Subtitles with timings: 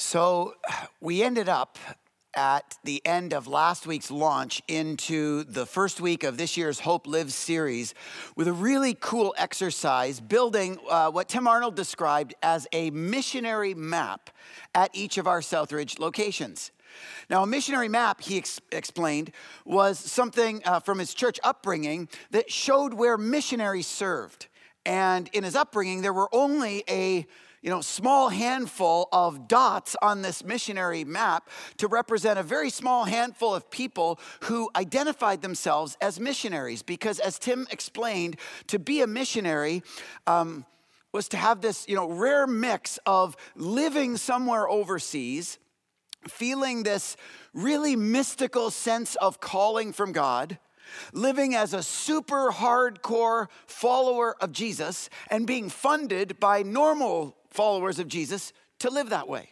[0.00, 0.54] So
[1.00, 1.78] we ended up
[2.34, 7.06] at the end of last week's launch into the first week of this year's Hope
[7.06, 7.92] Lives series
[8.36, 14.30] with a really cool exercise building uh, what Tim Arnold described as a missionary map
[14.74, 16.70] at each of our Southridge locations.
[17.28, 19.32] Now, a missionary map, he ex- explained,
[19.64, 24.46] was something uh, from his church upbringing that showed where missionaries served.
[24.86, 27.26] And in his upbringing, there were only a
[27.62, 33.04] you know, small handful of dots on this missionary map to represent a very small
[33.04, 36.82] handful of people who identified themselves as missionaries.
[36.82, 38.36] Because, as Tim explained,
[38.68, 39.82] to be a missionary
[40.26, 40.64] um,
[41.12, 45.58] was to have this, you know, rare mix of living somewhere overseas,
[46.28, 47.16] feeling this
[47.52, 50.58] really mystical sense of calling from God
[51.12, 58.08] living as a super hardcore follower of Jesus and being funded by normal followers of
[58.08, 59.50] Jesus to live that way.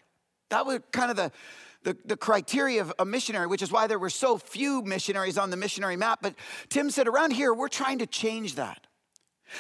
[0.51, 1.33] That was kind of the,
[1.83, 5.51] the, the, criteria of a missionary, which is why there were so few missionaries on
[5.51, 6.21] the missionary map.
[6.23, 6.35] But
[6.69, 8.87] Tim said, around here, we're trying to change that.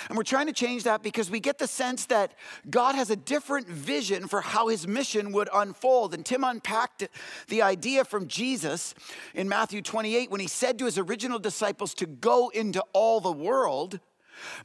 [0.08, 2.34] And we're trying to change that because we get the sense that
[2.68, 6.14] God has a different vision for how his mission would unfold.
[6.14, 7.08] And Tim unpacked
[7.48, 8.94] the idea from Jesus
[9.34, 13.32] in Matthew 28 when he said to his original disciples to go into all the
[13.32, 14.00] world.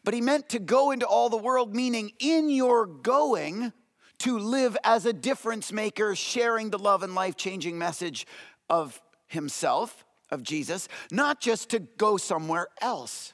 [0.04, 3.74] But he meant to go into all the world, meaning in your going,
[4.20, 8.26] to live as a difference maker, sharing the love and life changing message
[8.70, 13.34] of himself, of Jesus, not just to go somewhere else.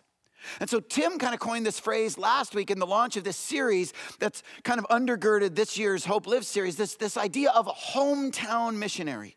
[0.59, 3.37] And so Tim kind of coined this phrase last week in the launch of this
[3.37, 7.71] series that's kind of undergirded this year's Hope Lives series, this, this idea of a
[7.71, 9.35] hometown missionary.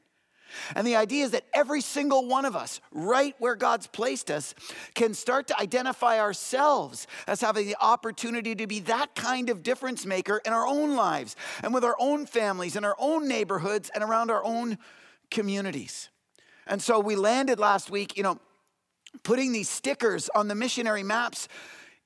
[0.74, 4.54] And the idea is that every single one of us, right where God's placed us,
[4.94, 10.06] can start to identify ourselves as having the opportunity to be that kind of difference
[10.06, 14.02] maker in our own lives and with our own families and our own neighborhoods and
[14.02, 14.78] around our own
[15.30, 16.08] communities.
[16.66, 18.38] And so we landed last week, you know,
[19.22, 21.48] putting these stickers on the missionary maps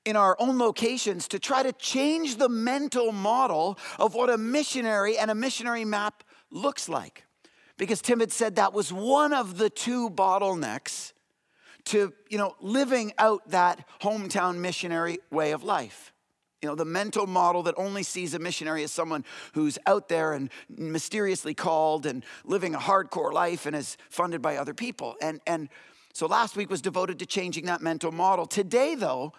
[0.07, 5.17] in our own locations to try to change the mental model of what a missionary
[5.17, 7.26] and a missionary map looks like.
[7.77, 11.13] Because Tim had said that was one of the two bottlenecks
[11.85, 16.13] to, you know, living out that hometown missionary way of life.
[16.61, 19.23] You know, the mental model that only sees a missionary as someone
[19.53, 24.57] who's out there and mysteriously called and living a hardcore life and is funded by
[24.57, 25.15] other people.
[25.21, 25.69] And, and
[26.13, 28.47] so last week was devoted to changing that mental model.
[28.47, 29.33] Today, though,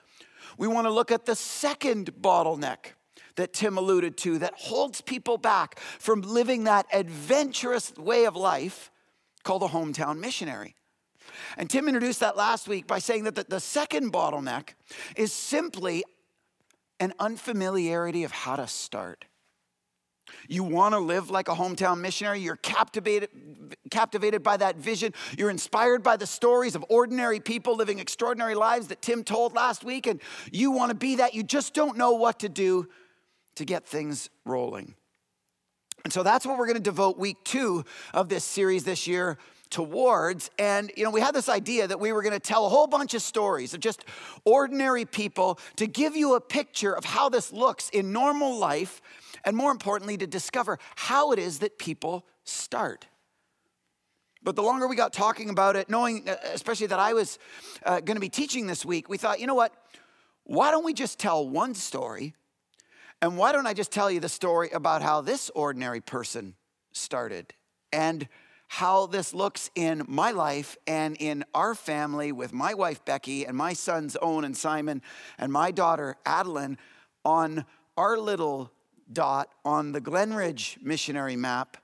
[0.57, 2.93] we want to look at the second bottleneck
[3.39, 8.91] that Tim alluded to that holds people back from living that adventurous way of life
[9.45, 10.75] called a hometown missionary.
[11.57, 14.71] And Tim introduced that last week by saying that the, the second bottleneck
[15.17, 16.05] is simply
[16.99, 19.25] an unfamiliarity of how to start.
[20.49, 22.41] You want to live like a hometown missionary.
[22.41, 23.31] You're captivated,
[23.91, 25.15] captivated by that vision.
[25.39, 29.85] You're inspired by the stories of ordinary people living extraordinary lives that Tim told last
[29.85, 30.21] week, and
[30.51, 31.35] you want to be that.
[31.35, 32.89] You just don't know what to do
[33.59, 34.95] to get things rolling.
[36.05, 39.37] And so that's what we're going to devote week two of this series this year
[39.71, 40.51] towards.
[40.59, 42.87] And, you know, we had this idea that we were going to tell a whole
[42.87, 44.05] bunch of stories of just
[44.45, 49.03] ordinary people to give you a picture of how this looks in normal life
[49.45, 53.07] and more importantly, to discover how it is that people start.
[54.43, 57.39] But the longer we got talking about it, knowing uh, especially that I was
[57.85, 59.73] uh, going to be teaching this week, we thought, you know what?
[60.45, 62.35] Why don't we just tell one story?
[63.21, 66.55] And why don't I just tell you the story about how this ordinary person
[66.93, 67.53] started
[67.93, 68.29] and
[68.69, 73.57] how this looks in my life and in our family with my wife Becky and
[73.57, 75.03] my sons Owen and Simon
[75.39, 76.79] and my daughter Adeline
[77.25, 77.65] on
[77.97, 78.71] our little
[79.11, 81.79] dot on the Glenridge missionary map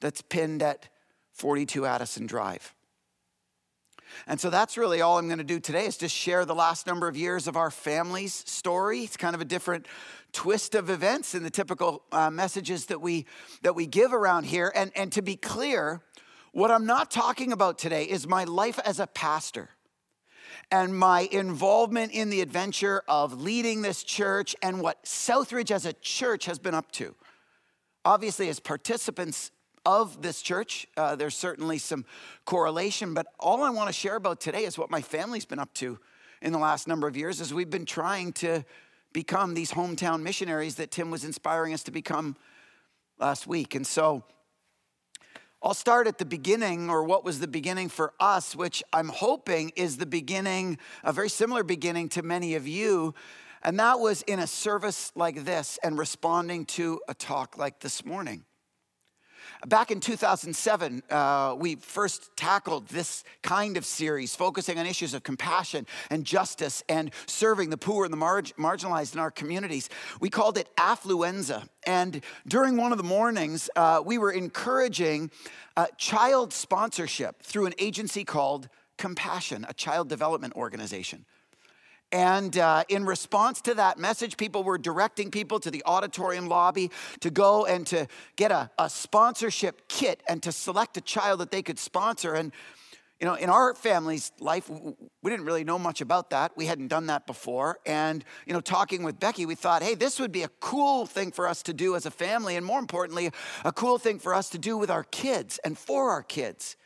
[0.00, 0.88] that's pinned at
[1.32, 2.74] 42 Addison Drive.
[4.26, 6.86] And so that's really all I'm going to do today is just share the last
[6.86, 9.00] number of years of our family's story.
[9.00, 9.86] It's kind of a different
[10.36, 13.24] twist of events in the typical uh, messages that we
[13.62, 14.70] that we give around here.
[14.74, 16.02] And, and to be clear,
[16.52, 19.70] what I'm not talking about today is my life as a pastor
[20.70, 25.94] and my involvement in the adventure of leading this church and what Southridge as a
[25.94, 27.14] church has been up to.
[28.04, 29.50] Obviously, as participants
[29.86, 32.04] of this church, uh, there's certainly some
[32.44, 35.72] correlation, but all I want to share about today is what my family's been up
[35.74, 35.98] to
[36.42, 38.64] in the last number of years as we've been trying to
[39.16, 42.36] become these hometown missionaries that Tim was inspiring us to become
[43.18, 43.74] last week.
[43.74, 44.24] And so,
[45.62, 49.72] I'll start at the beginning, or what was the beginning for us, which I'm hoping
[49.74, 53.14] is the beginning, a very similar beginning to many of you.
[53.62, 58.04] And that was in a service like this and responding to a talk like this
[58.04, 58.44] morning.
[59.64, 65.22] Back in 2007, uh, we first tackled this kind of series, focusing on issues of
[65.22, 69.88] compassion and justice and serving the poor and the marg- marginalized in our communities.
[70.20, 71.66] We called it Affluenza.
[71.86, 75.30] And during one of the mornings, uh, we were encouraging
[75.76, 78.68] uh, child sponsorship through an agency called
[78.98, 81.24] Compassion, a child development organization.
[82.12, 86.90] And uh, in response to that message, people were directing people to the auditorium lobby
[87.20, 88.06] to go and to
[88.36, 92.34] get a, a, sponsorship kit and to select a child that they could sponsor.
[92.34, 92.52] And,
[93.20, 96.52] you know, in our family's life, we didn't really know much about that.
[96.56, 97.80] We hadn't done that before.
[97.84, 101.32] And, you know, talking with Becky, we thought, hey, this would be a cool thing
[101.32, 102.54] for us to do as a family.
[102.54, 103.30] And more importantly,
[103.64, 106.76] a cool thing for us to do with our kids and for our kids.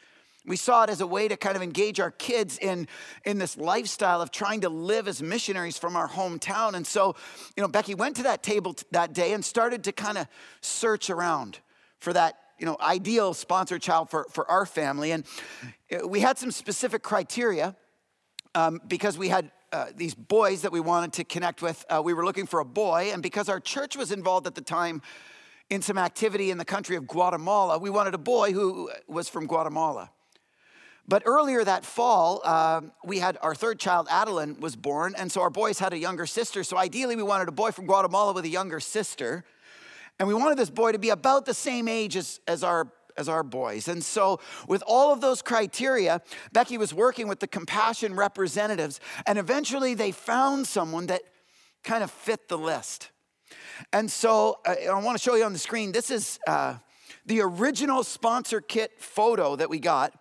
[0.46, 2.88] We saw it as a way to kind of engage our kids in,
[3.24, 6.74] in this lifestyle of trying to live as missionaries from our hometown.
[6.74, 7.14] And so,
[7.56, 10.26] you know, Becky went to that table t- that day and started to kind of
[10.62, 11.58] search around
[11.98, 15.12] for that, you know, ideal sponsor child for, for our family.
[15.12, 15.24] And
[15.92, 17.76] uh, we had some specific criteria
[18.54, 21.84] um, because we had uh, these boys that we wanted to connect with.
[21.90, 24.60] Uh, we were looking for a boy, and because our church was involved at the
[24.62, 25.02] time
[25.68, 29.46] in some activity in the country of Guatemala, we wanted a boy who was from
[29.46, 30.10] Guatemala.
[31.08, 35.14] But earlier that fall, uh, we had our third child, Adeline, was born.
[35.16, 36.62] And so our boys had a younger sister.
[36.62, 39.44] So ideally, we wanted a boy from Guatemala with a younger sister.
[40.18, 43.28] And we wanted this boy to be about the same age as, as our as
[43.28, 43.88] our boys.
[43.88, 49.38] And so, with all of those criteria, Becky was working with the compassion representatives, and
[49.38, 51.22] eventually they found someone that
[51.84, 53.10] kind of fit the list.
[53.92, 56.76] And so, uh, I want to show you on the screen this is uh,
[57.26, 60.12] the original sponsor kit photo that we got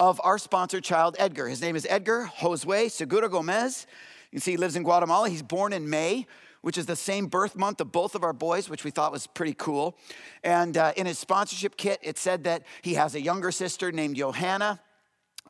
[0.00, 1.48] of our sponsor child, Edgar.
[1.48, 3.86] His name is Edgar Josue Segura Gomez.
[4.32, 5.28] You see he lives in Guatemala.
[5.28, 6.26] He's born in May,
[6.62, 9.28] which is the same birth month of both of our boys, which we thought was
[9.28, 9.96] pretty cool.
[10.42, 14.16] And uh, in his sponsorship kit, it said that he has a younger sister named
[14.16, 14.80] Johanna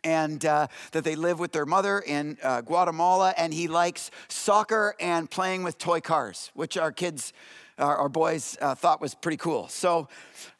[0.02, 4.94] and uh, that they live with their mother in uh, Guatemala, and he likes soccer
[5.00, 7.32] and playing with toy cars, which our kids,
[7.78, 9.68] our, our boys, uh, thought was pretty cool.
[9.68, 10.08] So,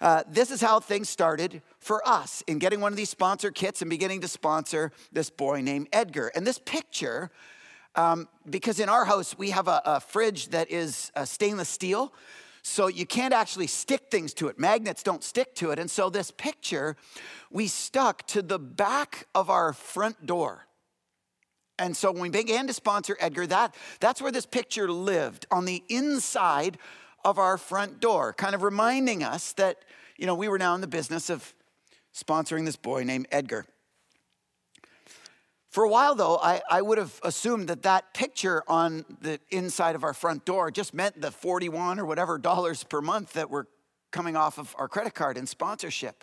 [0.00, 3.82] uh, this is how things started for us in getting one of these sponsor kits
[3.82, 6.32] and beginning to sponsor this boy named Edgar.
[6.34, 7.30] And this picture,
[7.94, 12.14] um, because in our house we have a, a fridge that is uh, stainless steel,
[12.62, 14.58] so you can't actually stick things to it.
[14.58, 15.78] Magnets don't stick to it.
[15.78, 16.96] And so this picture
[17.50, 20.66] we stuck to the back of our front door.
[21.78, 25.66] And so when we began to sponsor Edgar, that, that's where this picture lived on
[25.66, 26.78] the inside
[27.26, 29.84] of our front door, kind of reminding us that,
[30.16, 31.52] you know, we were now in the business of
[32.14, 33.66] sponsoring this boy named Edgar.
[35.70, 39.96] For a while, though, I, I would have assumed that that picture on the inside
[39.96, 43.66] of our front door just meant the 41 or whatever dollars per month that were
[44.12, 46.22] coming off of our credit card in sponsorship.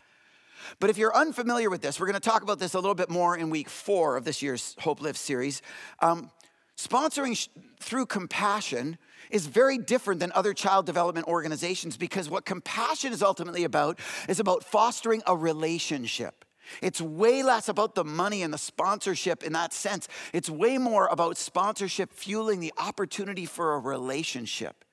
[0.79, 3.09] But if you're unfamiliar with this, we're going to talk about this a little bit
[3.09, 5.61] more in week four of this year's Hope Live series.
[6.01, 6.31] Um,
[6.77, 7.49] sponsoring sh-
[7.81, 8.97] through compassion
[9.29, 14.39] is very different than other child development organizations because what compassion is ultimately about is
[14.39, 16.45] about fostering a relationship.
[16.81, 20.07] It's way less about the money and the sponsorship in that sense.
[20.33, 24.85] It's way more about sponsorship fueling the opportunity for a relationship.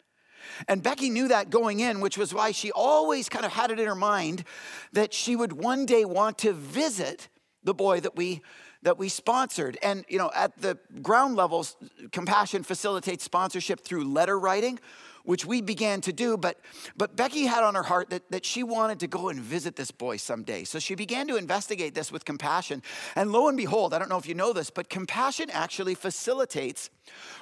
[0.67, 3.79] And Becky knew that going in, which was why she always kind of had it
[3.79, 4.45] in her mind
[4.93, 7.29] that she would one day want to visit
[7.63, 8.41] the boy that we
[8.83, 9.79] that we sponsored.
[9.83, 11.77] And, you know, at the ground levels,
[12.13, 14.79] Compassion facilitates sponsorship through letter writing,
[15.25, 16.37] which we began to do.
[16.37, 16.59] But,
[16.97, 19.91] but Becky had on her heart that, that she wanted to go and visit this
[19.91, 20.65] boy someday.
[20.65, 22.83] So she began to investigate this with Compassion.
[23.17, 26.91] And lo and behold, I don't know if you know this, but Compassion actually facilitates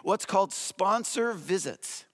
[0.03, 2.07] what's called sponsor visits.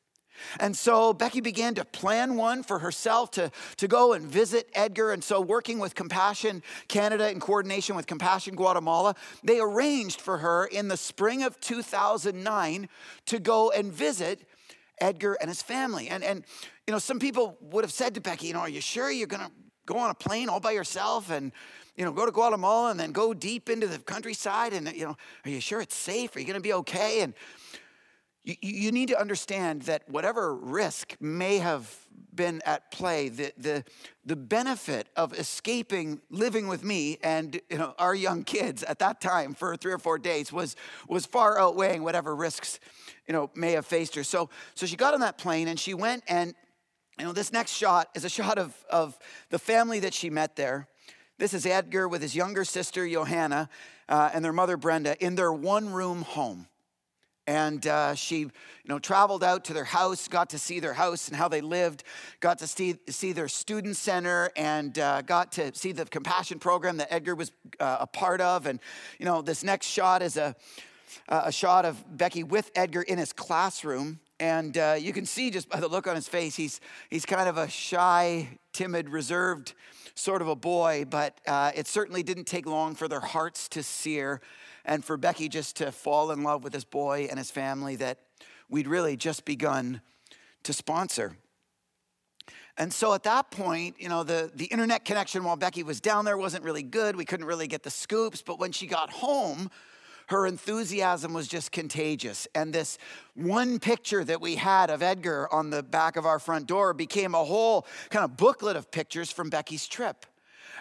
[0.60, 5.12] And so Becky began to plan one for herself to, to go and visit Edgar.
[5.12, 10.66] And so, working with Compassion Canada in coordination with Compassion Guatemala, they arranged for her
[10.66, 12.88] in the spring of 2009
[13.26, 14.46] to go and visit
[15.00, 16.08] Edgar and his family.
[16.08, 16.44] And, and
[16.86, 19.26] you know, some people would have said to Becky, you know, are you sure you're
[19.26, 19.52] going to
[19.86, 21.52] go on a plane all by yourself and
[21.96, 25.16] you know, go to Guatemala and then go deep into the countryside and, you know,
[25.44, 26.34] are you sure it's safe?
[26.34, 27.20] Are you going to be okay?
[27.20, 27.34] And,
[28.44, 31.96] you, you need to understand that whatever risk may have
[32.34, 33.84] been at play, the, the,
[34.24, 39.20] the benefit of escaping living with me and you know, our young kids at that
[39.20, 40.76] time for three or four days was,
[41.08, 42.80] was far outweighing whatever risks
[43.26, 44.24] you know, may have faced her.
[44.24, 46.54] So, so she got on that plane and she went and
[47.18, 49.18] you know, this next shot is a shot of, of
[49.50, 50.88] the family that she met there.
[51.38, 53.68] This is Edgar with his younger sister, Johanna,
[54.08, 56.66] uh, and their mother, Brenda, in their one room home.
[57.46, 58.50] And uh, she, you
[58.86, 62.04] know, traveled out to their house, got to see their house and how they lived,
[62.38, 66.98] got to see, see their student center, and uh, got to see the compassion program
[66.98, 68.66] that Edgar was uh, a part of.
[68.66, 68.78] And,
[69.18, 70.54] you know, this next shot is a,
[71.28, 74.20] a shot of Becky with Edgar in his classroom.
[74.38, 76.80] And uh, you can see just by the look on his face, he's,
[77.10, 79.74] he's kind of a shy, timid, reserved
[80.14, 83.82] sort of a boy, but uh, it certainly didn't take long for their hearts to
[83.82, 84.40] sear
[84.84, 88.18] and for Becky just to fall in love with this boy and his family that
[88.68, 90.00] we'd really just begun
[90.64, 91.36] to sponsor.
[92.78, 96.24] And so at that point, you know, the, the internet connection while Becky was down
[96.24, 97.16] there wasn't really good.
[97.16, 98.42] We couldn't really get the scoops.
[98.42, 99.70] But when she got home,
[100.28, 102.48] her enthusiasm was just contagious.
[102.54, 102.98] And this
[103.34, 107.34] one picture that we had of Edgar on the back of our front door became
[107.34, 110.26] a whole kind of booklet of pictures from Becky's trip.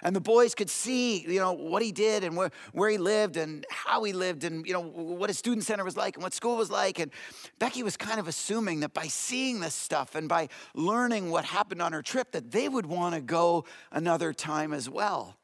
[0.04, 3.38] And the boys could see, you know, what he did and where, where he lived
[3.38, 6.34] and how he lived and, you know, what his student center was like and what
[6.34, 7.00] school was like.
[7.00, 7.12] And
[7.60, 11.82] Becky was kind of assuming that by seeing this stuff and by learning what happened
[11.82, 15.38] on her trip, that they would want to go another time as well.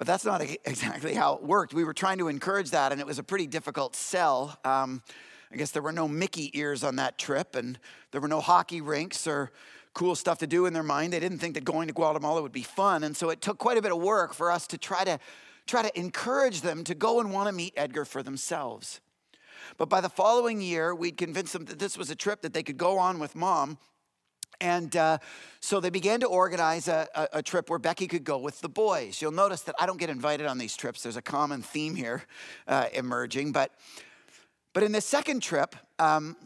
[0.00, 1.74] But that's not exactly how it worked.
[1.74, 4.58] We were trying to encourage that, and it was a pretty difficult sell.
[4.64, 5.02] Um,
[5.52, 7.78] I guess there were no Mickey ears on that trip, and
[8.10, 9.52] there were no hockey rinks or
[9.92, 11.12] cool stuff to do in their mind.
[11.12, 13.04] They didn't think that going to Guatemala would be fun.
[13.04, 15.18] And so it took quite a bit of work for us to try to
[15.66, 19.02] try to encourage them to go and want to meet Edgar for themselves.
[19.76, 22.62] But by the following year, we'd convinced them that this was a trip that they
[22.62, 23.76] could go on with mom.
[24.60, 25.18] And uh,
[25.60, 28.68] so they began to organize a, a, a, trip where Becky could go with the
[28.68, 29.22] boys.
[29.22, 31.02] You'll notice that I don't get invited on these trips.
[31.02, 32.24] There's a common theme here
[32.68, 33.52] uh, emerging.
[33.52, 33.72] But,
[34.74, 36.36] but in this second trip, um,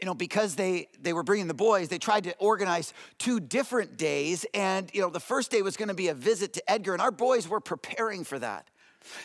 [0.00, 3.98] you know, because they, they were bringing the boys, they tried to organize two different
[3.98, 4.46] days.
[4.54, 7.02] And, you know, the first day was going to be a visit to Edgar, and
[7.02, 8.68] our boys were preparing for that.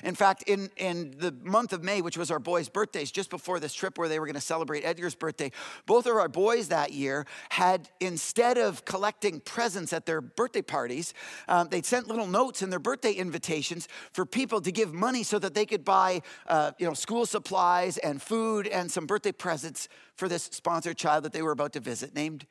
[0.03, 3.59] In fact, in, in the month of May, which was our boys' birthdays, just before
[3.59, 5.51] this trip where they were going to celebrate Edgar's birthday,
[5.85, 11.13] both of our boys that year had, instead of collecting presents at their birthday parties,
[11.47, 15.39] um, they'd sent little notes in their birthday invitations for people to give money so
[15.39, 19.89] that they could buy, uh, you know, school supplies and food and some birthday presents
[20.15, 22.45] for this sponsored child that they were about to visit named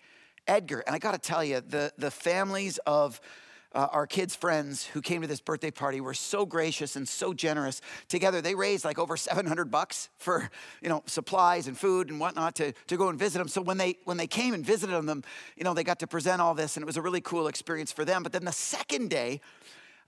[0.47, 0.81] Edgar.
[0.87, 3.21] And I got to tell you, the, the families of
[3.75, 7.35] uh, our kids' friends who came to this birthday party were so gracious and so
[7.35, 7.81] generous.
[8.09, 10.49] Together, they raised like over 700 bucks for
[10.81, 13.49] you know supplies and food and whatnot to, to go and visit them.
[13.49, 15.23] So when they when they came and visited them,
[15.57, 17.93] you know they got to present all this, and it was a really cool experience
[17.93, 18.23] for them.
[18.23, 19.41] But then the second day,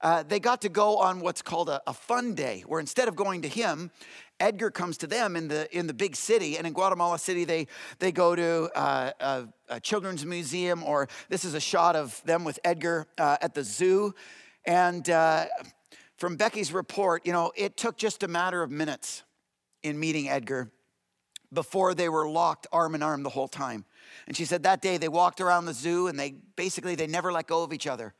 [0.00, 3.16] uh, they got to go on what's called a, a, fun day, where instead of
[3.16, 3.90] going to him,
[4.38, 6.58] Edgar comes to them in the in the big city.
[6.58, 7.66] And in Guatemala City, they
[7.98, 12.44] they go to uh, a, a, children's museum, or this is a shot of them
[12.44, 14.14] with Edgar uh, at the zoo.
[14.64, 15.46] And uh,
[16.18, 19.22] from Becky's report, you know, it took just a matter of minutes
[19.82, 20.70] in meeting Edgar
[21.52, 23.84] before they were locked arm in arm the whole time.
[24.26, 27.32] And she said that day they walked around the zoo and they basically they never
[27.32, 28.14] let go of each other.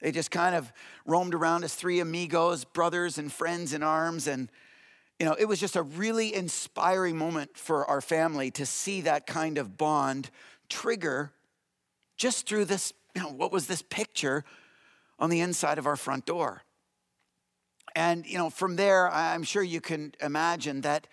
[0.00, 0.72] They just kind of
[1.06, 4.26] roamed around as three amigos, brothers and friends in arms.
[4.26, 4.50] And,
[5.22, 9.24] you know, it was just a really inspiring moment for our family to see that
[9.24, 10.30] kind of bond
[10.68, 11.30] trigger
[12.16, 14.42] just through this, you know, what was this picture
[15.20, 16.62] on the inside of our front door.
[17.94, 21.06] And, you know, from there, I'm sure you can imagine that,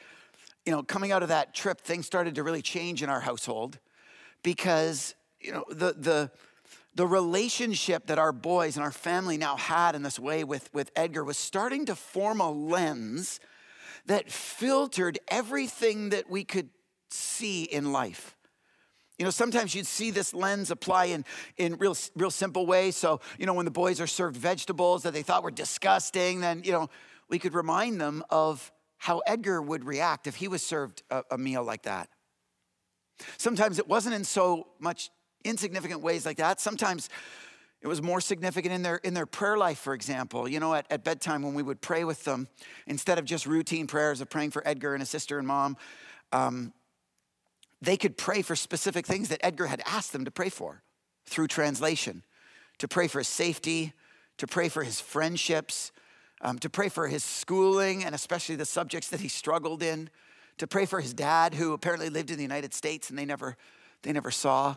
[0.66, 3.78] you know, coming out of that trip, things started to really change in our household
[4.42, 6.32] because, you know, the, the,
[6.96, 10.90] the relationship that our boys and our family now had in this way with, with
[10.96, 13.40] Edgar was starting to form a lens
[14.06, 16.70] that filtered everything that we could
[17.10, 18.36] see in life.
[19.18, 21.26] You know, sometimes you'd see this lens apply in,
[21.58, 22.96] in real, real simple ways.
[22.96, 26.64] So, you know, when the boys are served vegetables that they thought were disgusting, then,
[26.64, 26.90] you know,
[27.30, 31.38] we could remind them of how Edgar would react if he was served a, a
[31.38, 32.10] meal like that.
[33.38, 35.10] Sometimes it wasn't in so much
[35.44, 36.62] insignificant ways like that.
[36.62, 37.10] Sometimes
[37.82, 40.48] it was more significant in their in their prayer life, for example.
[40.48, 42.48] You know, at, at bedtime when we would pray with them,
[42.88, 45.78] instead of just routine prayers of praying for Edgar and his sister and mom,
[46.34, 46.74] um,
[47.82, 50.84] they could pray for specific things that Edgar had asked them to pray for
[51.26, 52.24] through translation,
[52.80, 53.94] to pray for his safety,
[54.38, 55.92] to pray for his friendships,
[56.42, 60.10] um, to pray for his schooling and especially the subjects that he struggled in,
[60.58, 63.56] to pray for his dad who apparently lived in the United States and they never
[64.02, 64.76] they never saw.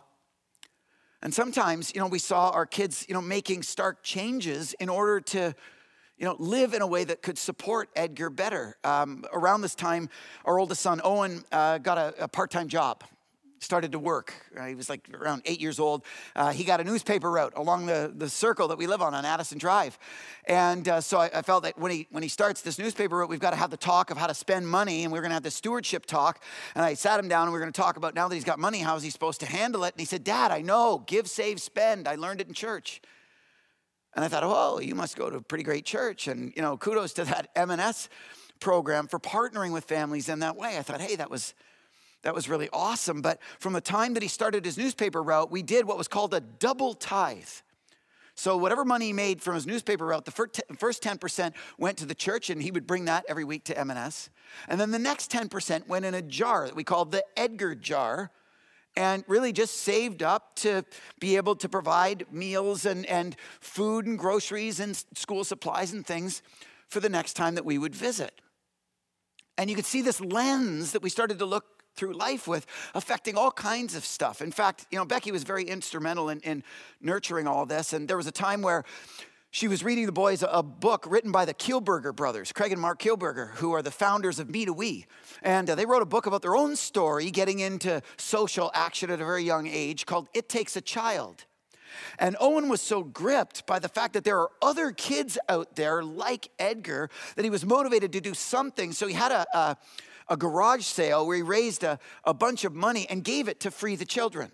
[1.23, 5.21] And sometimes, you know, we saw our kids, you know, making stark changes in order
[5.21, 5.55] to,
[6.19, 8.77] you know, live in a way that could support Edgar better.
[8.83, 10.09] Um, around this time,
[10.45, 13.05] our oldest son, Owen, uh, got a, a part time job.
[13.63, 14.35] Started to work.
[14.57, 16.05] Uh, he was like around eight years old.
[16.35, 19.25] Uh, he got a newspaper route along the, the circle that we live on on
[19.25, 19.99] Addison Drive.
[20.47, 23.29] And uh, so I, I, felt that when he, when he starts this newspaper route,
[23.29, 25.31] we've got to have the talk of how to spend money, and we are going
[25.31, 26.43] to have the stewardship talk.
[26.75, 28.45] And I sat him down, and we are going to talk about now that he's
[28.45, 29.95] got money, how is he supposed to handle it?
[29.95, 32.09] And he said, Dad, I know, give, save, spend.
[32.09, 33.01] I learned it in church.
[34.15, 36.29] And I thought, oh, you must go to a pretty great church.
[36.29, 38.09] And, you know, kudos to that M&S
[38.61, 40.79] program for partnering with families in that way.
[40.79, 41.55] I thought, hey, that was
[42.23, 43.21] that was really awesome.
[43.23, 46.35] But from the time that he started his newspaper route, we did what was called
[46.35, 47.45] a double tithe.
[48.35, 52.15] So, whatever money he made from his newspaper route, the first 10% went to the
[52.15, 54.31] church, and he would bring that every week to M&S.
[54.69, 58.31] And then the next 10% went in a jar that we called the Edgar jar,
[58.97, 60.83] and really just saved up to
[61.19, 66.43] be able to provide meals and, and food and groceries and school supplies and things
[66.89, 68.41] for the next time that we would visit.
[69.59, 73.37] And you could see this lens that we started to look through life with, affecting
[73.37, 74.41] all kinds of stuff.
[74.41, 76.63] In fact, you know, Becky was very instrumental in, in
[77.01, 77.93] nurturing all this.
[77.93, 78.85] And there was a time where
[79.55, 83.01] she was reading the boys a book written by the Kielburger brothers, Craig and Marc
[83.01, 85.05] Kielburger, who are the founders of Me to We.
[85.43, 89.21] And uh, they wrote a book about their own story, getting into social action at
[89.21, 91.45] a very young age, called It Takes a Child.
[92.19, 96.03] And Owen was so gripped by the fact that there are other kids out there
[96.03, 98.93] like Edgar that he was motivated to do something.
[98.93, 99.77] So he had a, a
[100.33, 103.71] a garage sale where he raised a, a bunch of money and gave it to
[103.71, 104.51] free the children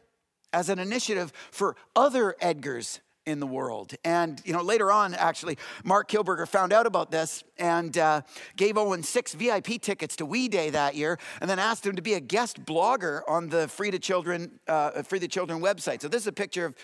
[0.52, 3.94] as an initiative for other Edgars in the world.
[4.04, 8.22] And, you know, later on, actually, Marc Kielburger found out about this and uh,
[8.56, 12.02] gave Owen six VIP tickets to We Day that year and then asked him to
[12.02, 16.02] be a guest blogger on the Free to Children, uh, Free the Children website.
[16.02, 16.74] So this is a picture of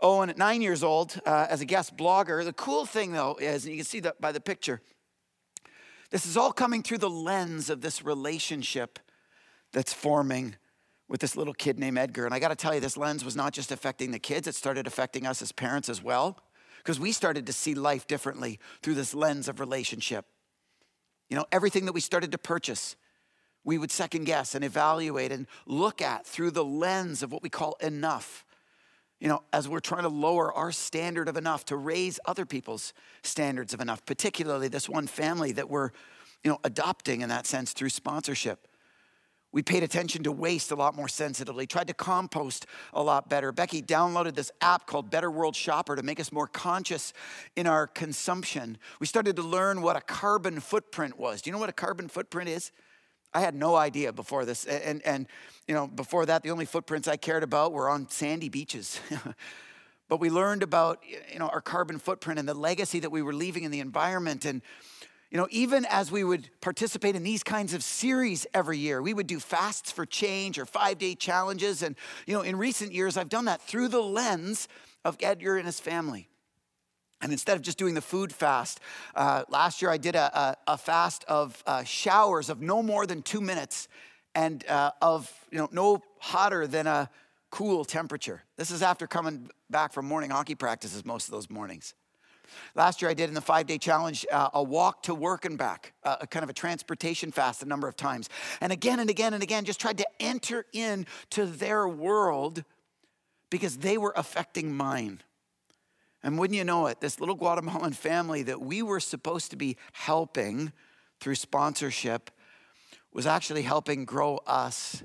[0.00, 2.44] Owen at nine years old uh, as a guest blogger.
[2.44, 4.80] The cool thing, though, is, and you can see that by the picture,
[6.10, 8.98] this is all coming through the lens of this relationship
[9.72, 10.56] that's forming
[11.08, 12.24] with this little kid named Edgar.
[12.24, 14.54] And I got to tell you, this lens was not just affecting the kids, it
[14.54, 16.38] started affecting us as parents as well,
[16.78, 20.26] because we started to see life differently through this lens of relationship.
[21.28, 22.96] You know, everything that we started to purchase,
[23.64, 27.48] we would second guess and evaluate and look at through the lens of what we
[27.48, 28.44] call enough
[29.20, 32.94] you know, as we're trying to lower our standard of enough to raise other people's
[33.22, 35.90] standards of enough, particularly this one family that we're,
[36.42, 38.66] you know, adopting in that sense through sponsorship.
[39.52, 43.50] We paid attention to waste a lot more sensitively, tried to compost a lot better.
[43.50, 47.12] Becky downloaded this app called Better World Shopper to make us more conscious
[47.56, 48.78] in our consumption.
[49.00, 51.42] We started to learn what a carbon footprint was.
[51.42, 52.70] Do you know what a carbon footprint is?
[53.32, 54.64] I had no idea before this.
[54.64, 55.26] And, and
[55.68, 59.00] you know, before that, the only footprints I cared about were on sandy beaches.
[60.08, 63.32] but we learned about, you know, our carbon footprint and the legacy that we were
[63.32, 64.44] leaving in the environment.
[64.44, 64.62] And,
[65.30, 69.14] you know, even as we would participate in these kinds of series every year, we
[69.14, 71.82] would do fasts for change or five day challenges.
[71.82, 71.94] And,
[72.26, 74.66] you know, in recent years, I've done that through the lens
[75.04, 76.29] of Edgar and his family.
[77.22, 78.80] And instead of just doing the food fast,
[79.14, 83.06] uh, last year I did a, a, a fast of uh, showers of no more
[83.06, 83.88] than two minutes
[84.34, 87.10] and uh, of you know no hotter than a
[87.50, 88.42] cool temperature.
[88.56, 91.94] This is after coming back from morning hockey practices most of those mornings.
[92.74, 95.58] Last year I did in the five day challenge uh, a walk to work and
[95.58, 98.28] back, uh, a kind of a transportation fast a number of times.
[98.60, 102.64] And again and again and again, just tried to enter into their world
[103.50, 105.20] because they were affecting mine.
[106.22, 109.76] And wouldn't you know it, this little Guatemalan family that we were supposed to be
[109.92, 110.72] helping
[111.20, 112.30] through sponsorship
[113.12, 115.02] was actually helping grow us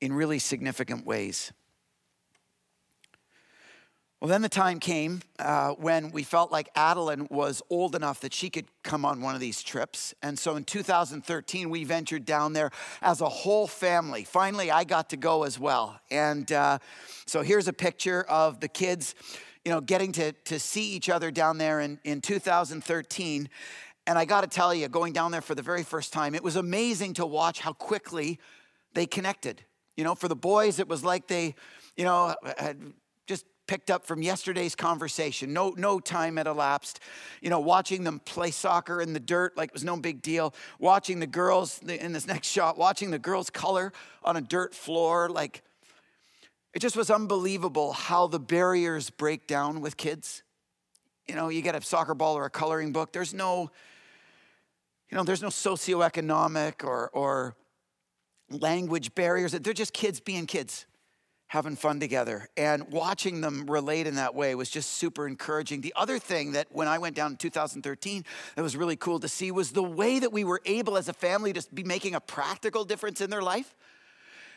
[0.00, 1.52] in really significant ways.
[4.20, 8.32] Well, then the time came uh, when we felt like Adeline was old enough that
[8.32, 10.14] she could come on one of these trips.
[10.22, 12.70] And so in 2013, we ventured down there
[13.02, 14.24] as a whole family.
[14.24, 16.00] Finally, I got to go as well.
[16.10, 16.78] And uh,
[17.26, 19.14] so here's a picture of the kids
[19.64, 23.48] you know, getting to, to see each other down there in, in 2013.
[24.06, 26.42] And I got to tell you, going down there for the very first time, it
[26.42, 28.38] was amazing to watch how quickly
[28.92, 29.62] they connected.
[29.96, 31.54] You know, for the boys, it was like they,
[31.96, 32.78] you know, had
[33.26, 35.54] just picked up from yesterday's conversation.
[35.54, 37.00] No, no time had elapsed.
[37.40, 40.54] You know, watching them play soccer in the dirt like it was no big deal.
[40.78, 45.30] Watching the girls in this next shot, watching the girls color on a dirt floor
[45.30, 45.62] like
[46.74, 50.42] it just was unbelievable how the barriers break down with kids.
[51.26, 53.70] You know, you get a soccer ball or a coloring book, there's no,
[55.08, 57.54] you know, there's no socioeconomic or, or
[58.50, 59.52] language barriers.
[59.52, 60.86] They're just kids being kids,
[61.46, 62.48] having fun together.
[62.56, 65.80] And watching them relate in that way was just super encouraging.
[65.80, 68.24] The other thing that when I went down in 2013
[68.56, 71.14] that was really cool to see was the way that we were able as a
[71.14, 73.76] family to be making a practical difference in their life.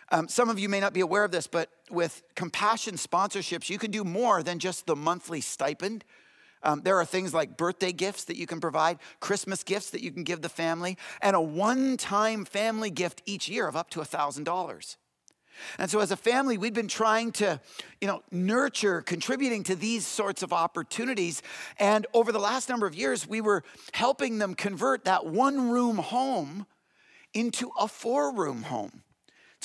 [0.10, 3.78] Um, some of you may not be aware of this, but with compassion sponsorships, you
[3.78, 6.06] can do more than just the monthly stipend.
[6.64, 10.12] Um, there are things like birthday gifts that you can provide, Christmas gifts that you
[10.12, 14.00] can give the family, and a one time family gift each year of up to
[14.00, 14.98] $1,000.
[15.78, 17.60] And so as a family, we've been trying to,
[18.00, 21.42] you know, nurture, contributing to these sorts of opportunities.
[21.80, 25.98] And over the last number of years, we were helping them convert that one room
[25.98, 26.68] home
[27.34, 29.04] into a four room home.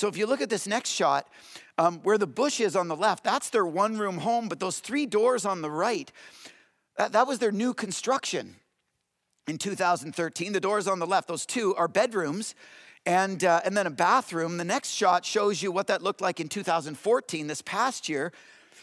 [0.02, 1.28] So if you look at this next shot,
[1.78, 4.80] um, where the bush is on the left, that's their one room home, but those
[4.80, 6.10] three doors on the right,
[6.96, 8.56] that, that was their new construction
[9.46, 10.54] in 2013.
[10.54, 12.56] The doors on the left, those two are bedrooms
[13.06, 14.56] and, uh, and then a bathroom.
[14.56, 18.32] The next shot shows you what that looked like in 2014, this past year,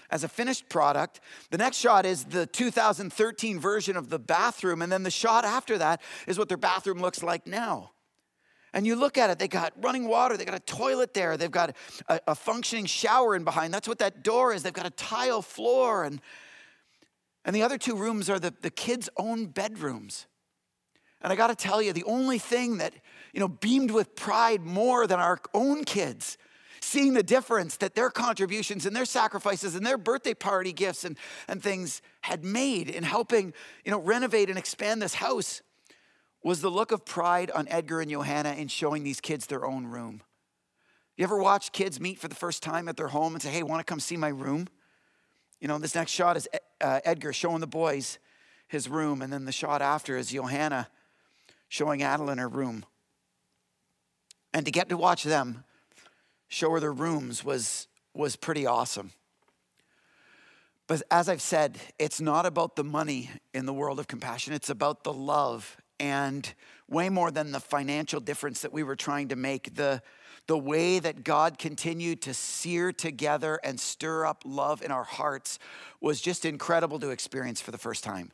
[0.10, 1.19] as a finished product.
[1.51, 5.77] The next shot is the 2013 version of the bathroom, and then the shot after
[5.79, 7.91] that is what their bathroom looks like now.
[8.73, 11.49] And you look at it, they got running water, they got a toilet there, they've
[11.49, 11.75] got
[12.08, 13.73] a, a functioning shower in behind.
[13.73, 14.63] That's what that door is.
[14.63, 16.21] They've got a tile floor, and,
[17.45, 20.27] and the other two rooms are the, the kids' own bedrooms.
[21.21, 22.93] And I got to tell you, the only thing that,
[23.34, 26.38] you know, beamed with pride more than our own kids,
[26.79, 31.17] seeing the difference that their contributions and their sacrifices and their birthday party gifts and,
[31.47, 33.53] and things had made in helping,
[33.84, 35.62] you know, renovate and expand this house
[36.43, 39.86] was the look of pride on Edgar and Johanna in showing these kids their own
[39.86, 40.21] room.
[41.17, 43.63] You ever watch kids meet for the first time at their home and say, hey,
[43.63, 44.67] want to come see my room?
[45.60, 46.47] You know, this next shot is
[46.80, 48.19] uh, Edgar showing the boys
[48.69, 50.88] his room, and then the shot after is Johanna
[51.67, 52.86] showing Adeline her room.
[54.54, 55.65] And to get to watch them
[56.47, 59.12] show her their rooms was, was pretty awesome.
[60.88, 64.69] But as I've said, it's not about the money in the world of compassion, it's
[64.69, 66.53] about the love and
[66.88, 69.75] way more than the financial difference that we were trying to make.
[69.75, 70.01] The,
[70.47, 75.59] the way that God continued to sear together and stir up love in our hearts
[76.01, 78.31] was just incredible to experience for the first time.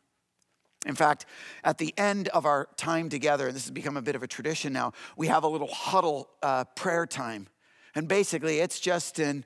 [0.85, 1.25] In fact,
[1.63, 4.27] at the end of our time together, and this has become a bit of a
[4.27, 7.47] tradition now, we have a little huddle uh, prayer time.
[7.95, 9.45] And basically, it's just an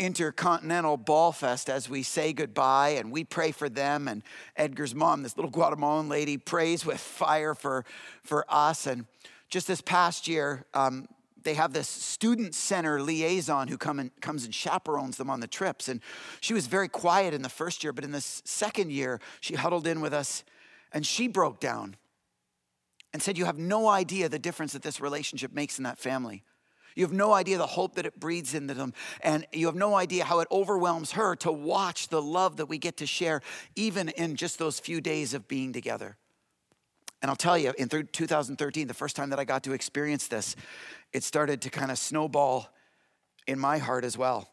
[0.00, 4.08] intercontinental bawl fest as we say goodbye and we pray for them.
[4.08, 4.22] And
[4.56, 7.84] Edgar's mom, this little Guatemalan lady, prays with fire for,
[8.24, 8.86] for us.
[8.86, 9.04] And
[9.50, 11.06] just this past year, um,
[11.42, 15.46] they have this student center liaison who come and, comes and chaperones them on the
[15.46, 15.88] trips.
[15.88, 16.00] And
[16.40, 19.86] she was very quiet in the first year, but in the second year, she huddled
[19.86, 20.44] in with us
[20.92, 21.96] and she broke down
[23.12, 26.42] and said, You have no idea the difference that this relationship makes in that family.
[26.94, 28.92] You have no idea the hope that it breeds into them.
[29.22, 32.78] And you have no idea how it overwhelms her to watch the love that we
[32.78, 33.42] get to share,
[33.76, 36.16] even in just those few days of being together.
[37.22, 40.56] And I'll tell you, in 2013, the first time that I got to experience this,
[41.12, 42.68] it started to kind of snowball
[43.46, 44.48] in my heart as well.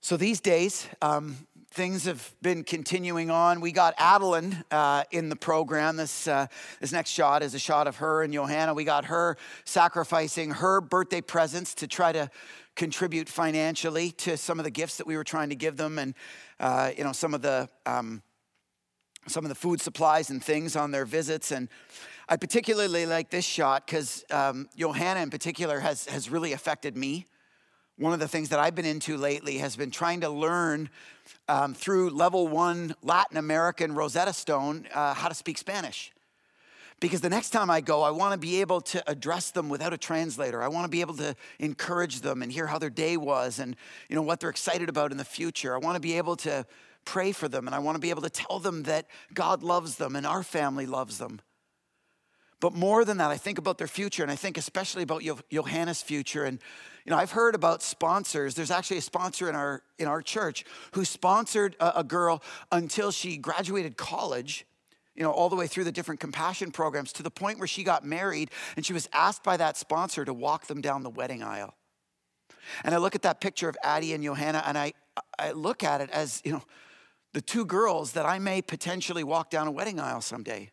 [0.00, 1.36] So these days, um,
[1.72, 3.60] things have been continuing on.
[3.62, 5.96] We got Adeline uh, in the program.
[5.96, 6.46] This, uh,
[6.80, 8.74] this next shot is a shot of her and Johanna.
[8.74, 12.30] We got her sacrificing her birthday presents to try to
[12.76, 16.14] contribute financially to some of the gifts that we were trying to give them and,
[16.60, 18.22] uh, you know, some of the, um,
[19.26, 21.52] some of the food supplies and things on their visits.
[21.52, 21.70] And
[22.28, 27.28] I particularly like this shot because um, Johanna in particular has, has really affected me
[27.98, 30.88] one of the things that I've been into lately has been trying to learn
[31.48, 36.12] um, through level one Latin American Rosetta Stone uh, how to speak Spanish.
[37.00, 39.92] Because the next time I go, I want to be able to address them without
[39.92, 40.62] a translator.
[40.62, 43.74] I want to be able to encourage them and hear how their day was and
[44.08, 45.74] you know what they're excited about in the future.
[45.74, 46.64] I want to be able to
[47.04, 49.96] pray for them and I want to be able to tell them that God loves
[49.96, 51.40] them and our family loves them.
[52.62, 56.00] But more than that, I think about their future and I think especially about Johanna's
[56.00, 56.60] future and
[57.04, 58.54] you know, I've heard about sponsors.
[58.54, 63.10] There's actually a sponsor in our in our church who sponsored a, a girl until
[63.10, 64.64] she graduated college
[65.16, 67.82] you know, all the way through the different compassion programs to the point where she
[67.82, 71.42] got married and she was asked by that sponsor to walk them down the wedding
[71.42, 71.74] aisle.
[72.84, 74.92] And I look at that picture of Addie and Johanna and I,
[75.36, 76.62] I look at it as, you know,
[77.32, 80.70] the two girls that I may potentially walk down a wedding aisle someday.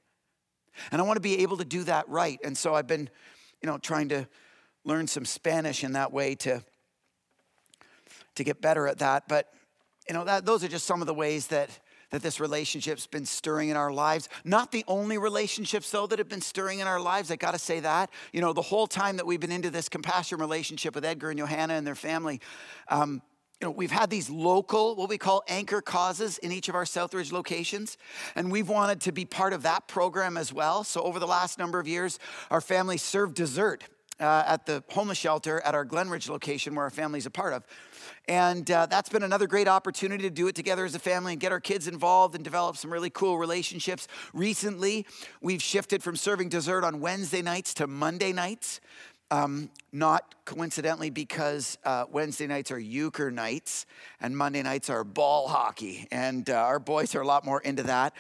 [0.92, 2.40] And I want to be able to do that right.
[2.44, 3.10] And so I've been,
[3.62, 4.28] you know, trying to
[4.84, 6.64] learn some Spanish in that way to,
[8.36, 9.28] to get better at that.
[9.28, 9.52] But,
[10.08, 11.70] you know, that, those are just some of the ways that,
[12.12, 14.30] that this relationship's been stirring in our lives.
[14.44, 17.30] Not the only relationships, though, that have been stirring in our lives.
[17.30, 18.10] I got to say that.
[18.34, 21.40] You know, the whole time that we've been into this compassion relationship with Edgar and
[21.40, 22.42] Johanna and their family,
[22.88, 23.22] um,
[23.60, 26.86] you know, we've had these local, what we call anchor causes in each of our
[26.86, 27.98] Southridge locations,
[28.36, 30.86] and we've wanted to be part of that program as well.
[30.86, 32.20] So, over the last number of years,
[32.50, 33.84] our family served dessert
[34.20, 37.66] uh, at the homeless shelter at our Glenridge location where our family's a part of.
[38.30, 41.42] And uh, that's been another great opportunity to do it together as a family and
[41.42, 44.08] get our kids involved and develop some really cool relationships.
[44.34, 45.06] Recently,
[45.42, 48.80] we've shifted from serving dessert on Wednesday nights to Monday nights.
[49.32, 53.86] Um, not coincidentally because uh, Wednesday nights are euchre nights
[54.20, 56.08] and Monday nights are ball hockey.
[56.12, 58.14] And uh, our boys are a lot more into that.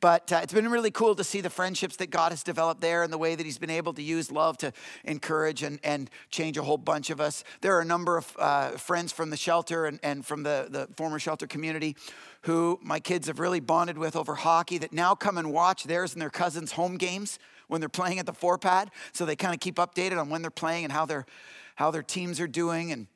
[0.00, 3.02] But uh, it's been really cool to see the friendships that God has developed there
[3.02, 4.72] and the way that He's been able to use love to
[5.04, 7.44] encourage and, and change a whole bunch of us.
[7.60, 10.88] There are a number of uh, friends from the shelter and, and from the, the
[10.96, 11.96] former shelter community
[12.42, 16.12] who my kids have really bonded with over hockey that now come and watch theirs
[16.12, 18.90] and their cousins' home games when they're playing at the four pad.
[19.12, 21.26] So they kind of keep updated on when they're playing and how, their
[21.74, 22.92] how their teams are doing.
[22.92, 23.06] And,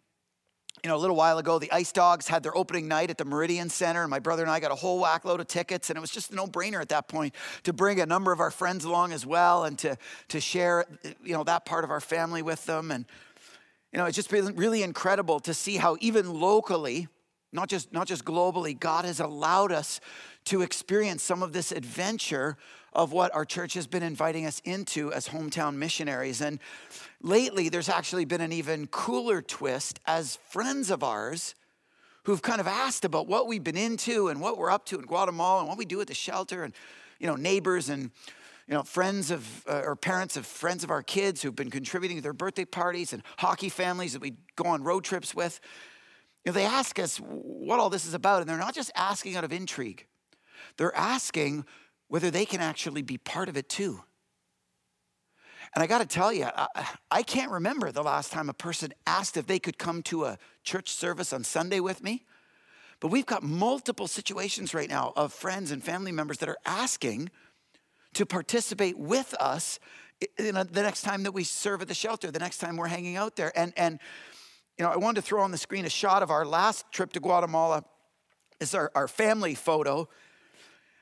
[0.83, 3.25] you know, a little while ago, the Ice Dogs had their opening night at the
[3.25, 5.97] Meridian Center, and my brother and I got a whole whack load of tickets, and
[5.97, 7.35] it was just a no brainer at that point
[7.65, 10.87] to bring a number of our friends along as well and to, to share,
[11.23, 12.91] you know, that part of our family with them.
[12.91, 13.05] And,
[13.93, 17.09] you know, it's just been really incredible to see how even locally,
[17.53, 20.01] not just, not just globally, God has allowed us
[20.47, 22.57] to experience some of this adventure
[22.93, 26.41] of what our church has been inviting us into as hometown missionaries.
[26.41, 26.59] And
[27.23, 31.55] lately, there's actually been an even cooler twist as friends of ours
[32.25, 35.07] who've kind of asked about what we've been into and what we're up to in
[35.07, 36.75] Guatemala and what we do at the shelter and,
[37.19, 38.11] you know, neighbors and,
[38.67, 42.19] you know, friends of, uh, or parents of friends of our kids who've been contributing
[42.19, 45.61] to their birthday parties and hockey families that we go on road trips with.
[46.45, 49.37] You know, they ask us what all this is about, and they're not just asking
[49.37, 50.07] out of intrigue.
[50.77, 51.65] They're asking
[52.09, 54.03] whether they can actually be part of it too.
[55.75, 56.67] And I got to tell you, I,
[57.11, 60.39] I, can't remember the last time a person asked if they could come to a
[60.65, 62.25] church service on Sunday with me.
[62.99, 67.31] But we've got multiple situations right now of friends and family members that are asking
[68.15, 69.79] to participate with us
[70.39, 72.89] you know, the next time that we serve at the shelter, the next time we're
[72.89, 73.53] hanging out there.
[73.57, 73.99] And, and
[74.79, 77.13] you know, I wanted to throw on the screen a shot of our last trip
[77.15, 77.85] to Guatemala.
[78.61, 80.09] It's our, our family photo.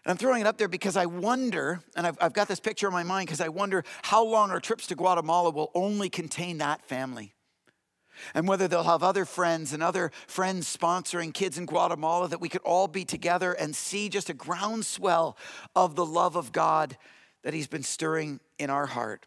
[0.09, 2.95] I'm throwing it up there because I wonder, and I've, I've got this picture in
[2.95, 6.83] my mind because I wonder how long our trips to Guatemala will only contain that
[6.87, 7.35] family.
[8.35, 12.49] And whether they'll have other friends and other friends sponsoring kids in Guatemala that we
[12.49, 15.37] could all be together and see just a groundswell
[15.77, 16.97] of the love of God
[17.43, 19.27] that He's been stirring in our heart.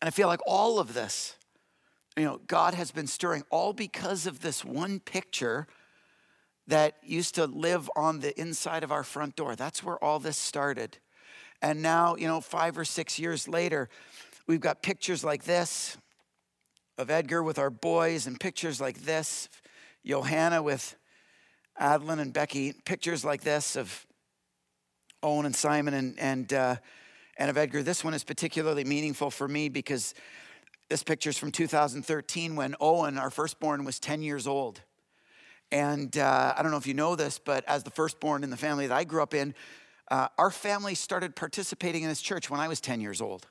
[0.00, 1.36] And I feel like all of this,
[2.16, 5.68] you know, God has been stirring all because of this one picture
[6.66, 9.56] that used to live on the inside of our front door.
[9.56, 10.98] That's where all this started.
[11.60, 13.88] And now, you know, five or six years later,
[14.46, 15.96] we've got pictures like this
[16.98, 19.48] of Edgar with our boys, and pictures like this,
[20.04, 20.96] Johanna with
[21.78, 24.06] Adeline and Becky, pictures like this of
[25.22, 26.76] Owen and Simon and, and, uh,
[27.38, 27.82] and of Edgar.
[27.82, 30.14] This one is particularly meaningful for me because
[30.90, 34.82] this picture is from 2013 when Owen, our firstborn, was 10 years old.
[35.72, 38.58] And uh, I don't know if you know this, but as the firstborn in the
[38.58, 39.54] family that I grew up in,
[40.10, 43.46] uh, our family started participating in this church when I was 10 years old.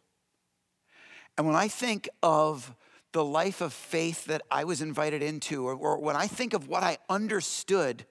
[1.36, 2.76] And when I think of
[3.12, 6.68] the life of faith that I was invited into, or, or when I think of
[6.68, 8.06] what I understood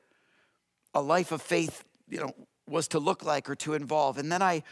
[0.92, 2.34] a life of faith, you know,
[2.68, 4.64] was to look like or to involve, and then I,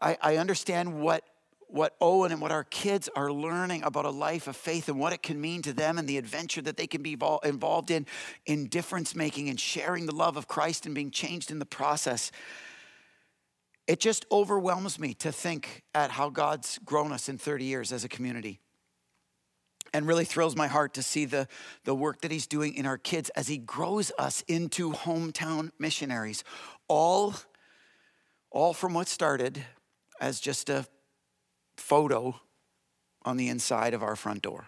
[0.00, 1.22] I, I understand what
[1.68, 5.12] what Owen and what our kids are learning about a life of faith and what
[5.12, 8.06] it can mean to them and the adventure that they can be involved in,
[8.46, 12.32] in difference making and sharing the love of Christ and being changed in the process.
[13.86, 18.04] It just overwhelms me to think at how God's grown us in 30 years as
[18.04, 18.60] a community.
[19.94, 21.48] And really thrills my heart to see the,
[21.84, 26.44] the work that he's doing in our kids as he grows us into hometown missionaries.
[26.88, 27.34] All,
[28.50, 29.64] all from what started
[30.20, 30.86] as just a
[31.78, 32.40] photo
[33.22, 34.66] on the inside of our front door.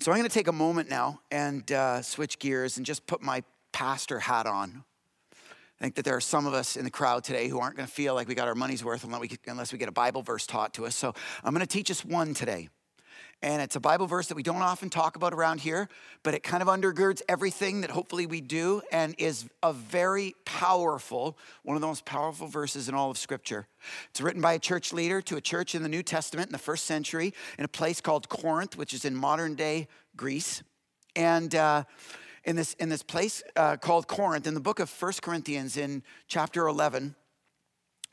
[0.00, 3.22] So I'm going to take a moment now and uh, switch gears and just put
[3.22, 4.84] my pastor hat on.
[5.32, 7.86] I think that there are some of us in the crowd today who aren't going
[7.86, 10.22] to feel like we got our money's worth unless we, unless we get a Bible
[10.22, 10.94] verse taught to us.
[10.94, 12.68] So I'm going to teach us one today.
[13.42, 15.88] And it's a Bible verse that we don't often talk about around here,
[16.22, 21.36] but it kind of undergirds everything that hopefully we do and is a very powerful,
[21.62, 23.66] one of the most powerful verses in all of Scripture.
[24.08, 26.58] It's written by a church leader to a church in the New Testament in the
[26.58, 30.62] first century in a place called Corinth, which is in modern day Greece.
[31.14, 31.84] And uh,
[32.44, 36.02] in, this, in this place uh, called Corinth, in the book of First Corinthians, in
[36.26, 37.14] chapter 11,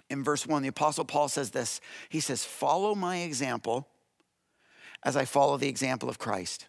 [0.09, 3.87] in verse 1, the Apostle Paul says this He says, Follow my example
[5.03, 6.67] as I follow the example of Christ.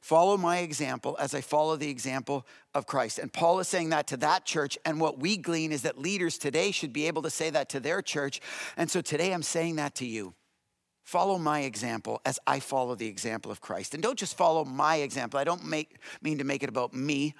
[0.00, 3.18] Follow my example as I follow the example of Christ.
[3.18, 4.76] And Paul is saying that to that church.
[4.84, 7.80] And what we glean is that leaders today should be able to say that to
[7.80, 8.40] their church.
[8.76, 10.34] And so today I'm saying that to you.
[11.04, 13.94] Follow my example as I follow the example of Christ.
[13.94, 15.40] And don't just follow my example.
[15.40, 17.34] I don't make, mean to make it about me.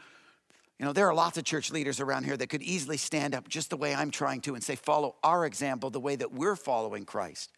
[0.78, 3.48] You know, there are lots of church leaders around here that could easily stand up
[3.48, 6.56] just the way I'm trying to and say, follow our example the way that we're
[6.56, 7.52] following Christ.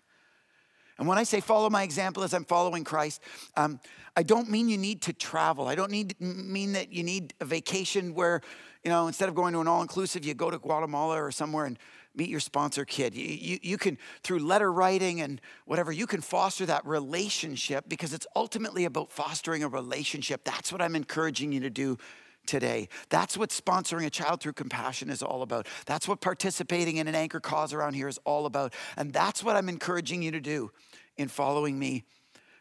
[0.98, 3.22] And when I say follow my example as I'm following Christ,
[3.56, 3.80] um,
[4.16, 5.68] I don't mean you need to travel.
[5.68, 8.40] I don't need mean that you need a vacation where,
[8.82, 11.78] you know, instead of going to an all-inclusive, you go to Guatemala or somewhere and
[12.14, 13.14] meet your sponsor kid.
[13.14, 18.14] You, you, you can, through letter writing and whatever, you can foster that relationship because
[18.14, 20.44] it's ultimately about fostering a relationship.
[20.44, 21.98] That's what I'm encouraging you to do
[22.46, 22.88] today.
[23.08, 25.66] That's what sponsoring a child through compassion is all about.
[25.86, 28.74] That's what participating in an anchor cause around here is all about.
[28.96, 30.70] And that's what I'm encouraging you to do
[31.16, 32.04] in following me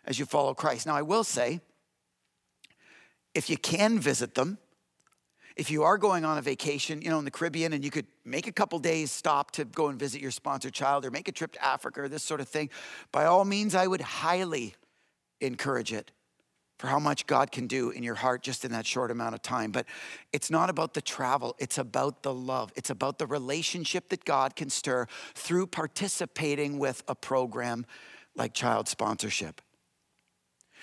[0.06, 0.86] as you follow Christ.
[0.86, 1.62] Now, I will say,
[3.34, 4.58] if you can visit them,
[5.56, 8.08] if you are going on a vacation, you know, in the Caribbean and you could
[8.26, 11.32] make a couple days stop to go and visit your sponsored child or make a
[11.32, 12.70] trip to Africa or this sort of thing,
[13.12, 14.76] by all means, I would highly
[15.40, 16.12] encourage it
[16.78, 19.42] for how much God can do in your heart just in that short amount of
[19.42, 19.72] time.
[19.72, 19.86] But
[20.34, 22.72] it's not about the travel, it's about the love.
[22.76, 27.86] It's about the relationship that God can stir through participating with a program
[28.36, 29.62] like child sponsorship.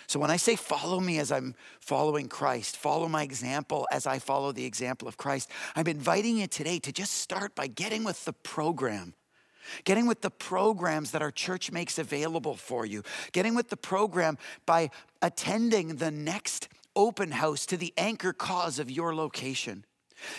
[0.07, 4.19] So when I say follow me as I'm following Christ, follow my example as I
[4.19, 8.25] follow the example of Christ, I'm inviting you today to just start by getting with
[8.25, 9.15] the program.
[9.85, 13.03] Getting with the programs that our church makes available for you.
[13.33, 18.91] Getting with the program by attending the next open house to the anchor cause of
[18.91, 19.85] your location.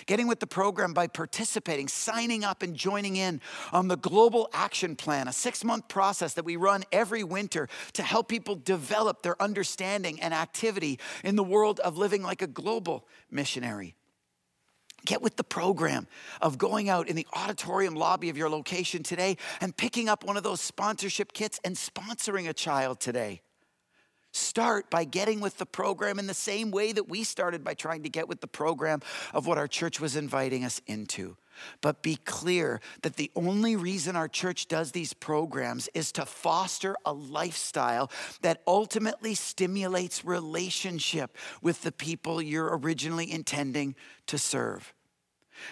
[0.05, 4.95] Getting with the program by participating, signing up, and joining in on the Global Action
[4.95, 9.41] Plan, a six month process that we run every winter to help people develop their
[9.41, 13.95] understanding and activity in the world of living like a global missionary.
[15.06, 16.08] Get with the program
[16.42, 20.38] of going out in the auditorium lobby of your location today and picking up one
[20.38, 23.42] of those sponsorship kits and sponsoring a child today.
[24.32, 28.02] Start by getting with the program in the same way that we started by trying
[28.04, 31.38] to get with the program of what our church was inviting us into.
[31.82, 36.96] But be clear that the only reason our church does these programs is to foster
[37.06, 38.12] a lifestyle
[38.42, 43.96] that ultimately stimulates relationship with the people you're originally intending
[44.28, 44.94] to serve.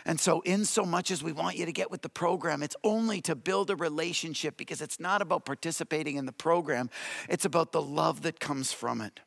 [0.05, 2.75] And so, in so much as we want you to get with the program, it's
[2.83, 6.89] only to build a relationship because it's not about participating in the program,
[7.29, 9.19] it's about the love that comes from it.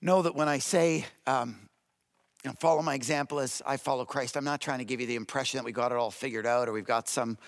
[0.00, 1.65] Know that when I say, um,
[2.46, 5.08] you know, follow my example as I follow Christ, I'm not trying to give you
[5.08, 7.38] the impression that we got it all figured out or we've got some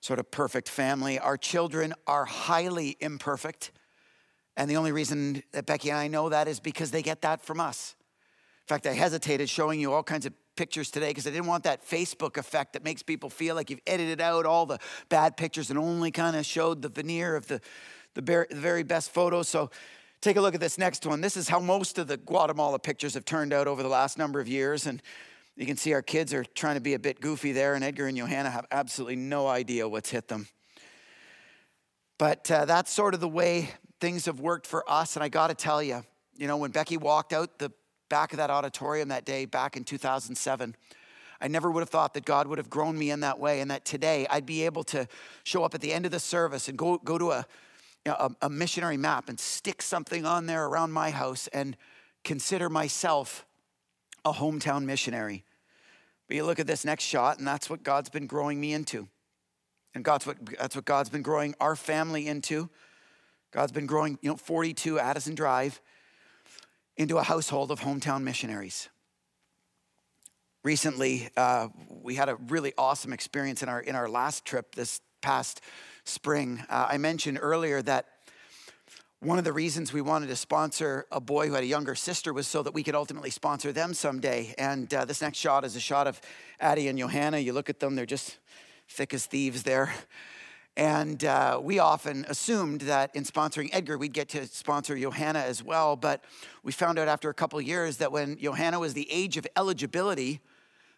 [0.00, 1.18] sort of perfect family.
[1.18, 3.72] Our children are highly imperfect.
[4.56, 7.42] And the only reason that Becky and I know that is because they get that
[7.42, 7.94] from us.
[8.62, 11.64] In fact, I hesitated showing you all kinds of pictures today because I didn't want
[11.64, 14.78] that Facebook effect that makes people feel like you've edited out all the
[15.10, 17.60] bad pictures and only kind of showed the veneer of the,
[18.14, 19.46] the, very best photos.
[19.46, 19.70] So
[20.20, 21.20] take a look at this next one.
[21.20, 24.40] This is how most of the Guatemala pictures have turned out over the last number
[24.40, 24.86] of years.
[24.86, 25.02] And
[25.56, 28.06] you can see our kids are trying to be a bit goofy there, and Edgar
[28.06, 30.48] and Johanna have absolutely no idea what's hit them.
[32.18, 35.16] But uh, that's sort of the way things have worked for us.
[35.16, 36.04] And I got to tell you,
[36.36, 37.72] you know, when Becky walked out the
[38.08, 40.74] back of that auditorium that day back in 2007.
[41.40, 43.70] I never would have thought that God would have grown me in that way and
[43.70, 45.06] that today I'd be able to
[45.44, 47.46] show up at the end of the service and go, go to a,
[48.04, 51.76] you know, a, a missionary map and stick something on there around my house and
[52.24, 53.46] consider myself
[54.24, 55.44] a hometown missionary.
[56.26, 59.08] But you look at this next shot, and that's what God's been growing me into.
[59.94, 62.68] And God's what, that's what God's been growing our family into.
[63.50, 65.80] God's been growing, you know, 42 Addison Drive
[66.96, 68.88] into a household of hometown missionaries.
[70.62, 75.00] Recently, uh, we had a really awesome experience in our, in our last trip this
[75.22, 75.60] past
[76.08, 76.64] spring.
[76.68, 78.06] Uh, I mentioned earlier that
[79.20, 82.32] one of the reasons we wanted to sponsor a boy who had a younger sister
[82.32, 84.54] was so that we could ultimately sponsor them someday.
[84.58, 86.20] And uh, this next shot is a shot of
[86.60, 87.38] Addie and Johanna.
[87.38, 88.38] You look at them, they're just
[88.88, 89.92] thick as thieves there.
[90.76, 95.64] And uh, we often assumed that in sponsoring Edgar, we'd get to sponsor Johanna as
[95.64, 95.96] well.
[95.96, 96.22] But
[96.62, 100.40] we found out after a couple years that when Johanna was the age of eligibility,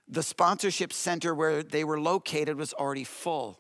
[0.07, 3.60] the sponsorship center where they were located was already full.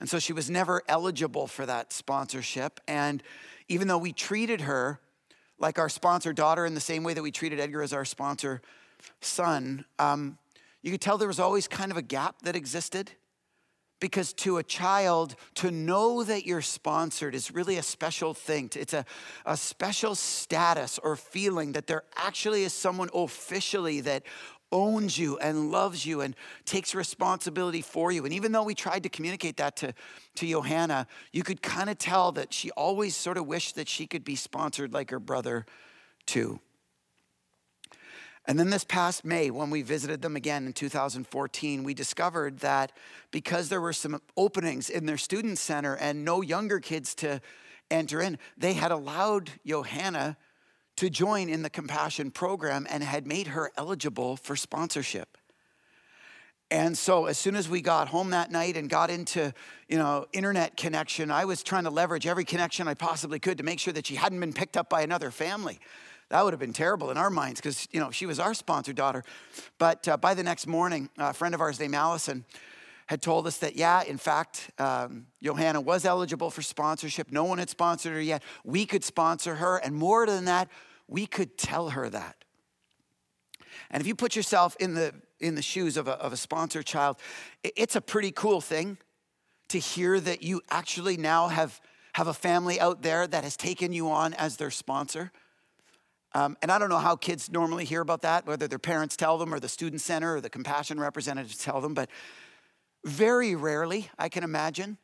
[0.00, 2.80] And so she was never eligible for that sponsorship.
[2.86, 3.22] And
[3.68, 5.00] even though we treated her
[5.58, 8.60] like our sponsor daughter in the same way that we treated Edgar as our sponsor
[9.20, 10.38] son, um,
[10.82, 13.12] you could tell there was always kind of a gap that existed
[13.98, 18.70] Because to a child, to know that you're sponsored is really a special thing.
[18.76, 19.06] It's a,
[19.46, 24.22] a special status or feeling that there actually is someone officially that
[24.72, 28.24] owns you and loves you and takes responsibility for you.
[28.24, 29.94] And even though we tried to communicate that to,
[30.36, 34.06] to Johanna, you could kind of tell that she always sort of wished that she
[34.06, 35.66] could be sponsored like her brother,
[36.26, 36.60] too.
[38.48, 42.92] And then this past May, when we visited them again in 2014, we discovered that
[43.32, 47.40] because there were some openings in their student center and no younger kids to
[47.90, 50.36] enter in, they had allowed Johanna
[50.96, 55.36] to join in the compassion program and had made her eligible for sponsorship.
[56.70, 59.54] And so as soon as we got home that night and got into,
[59.88, 63.64] you know, internet connection, I was trying to leverage every connection I possibly could to
[63.64, 65.78] make sure that she hadn't been picked up by another family.
[66.28, 68.96] That would have been terrible in our minds because, you know, she was our sponsored
[68.96, 69.22] daughter.
[69.78, 72.44] But uh, by the next morning, a friend of ours named Allison
[73.06, 77.30] had told us that, yeah, in fact, um, Johanna was eligible for sponsorship.
[77.30, 78.42] No one had sponsored her yet.
[78.64, 79.76] We could sponsor her.
[79.76, 80.68] And more than that,
[81.08, 82.36] we could tell her that.
[83.90, 86.86] And if you put yourself in the, in the shoes of a, of a sponsored
[86.86, 87.16] child,
[87.62, 88.98] it's a pretty cool thing
[89.68, 91.80] to hear that you actually now have,
[92.14, 95.32] have a family out there that has taken you on as their sponsor.
[96.34, 99.38] Um, and I don't know how kids normally hear about that, whether their parents tell
[99.38, 102.10] them or the student center or the compassion representatives tell them, but
[103.04, 104.98] very rarely, I can imagine,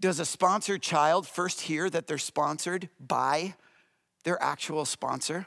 [0.00, 3.54] does a sponsored child first hear that they're sponsored by
[4.24, 5.46] their actual sponsor.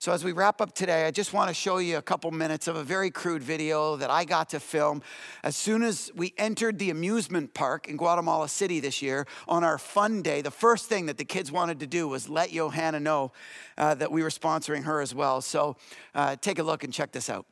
[0.00, 2.68] So, as we wrap up today, I just want to show you a couple minutes
[2.68, 5.02] of a very crude video that I got to film
[5.42, 9.76] as soon as we entered the amusement park in Guatemala City this year on our
[9.76, 10.40] fun day.
[10.40, 13.32] The first thing that the kids wanted to do was let Johanna know
[13.76, 15.40] uh, that we were sponsoring her as well.
[15.40, 15.76] So,
[16.14, 17.46] uh, take a look and check this out.